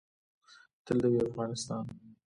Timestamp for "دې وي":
1.01-1.21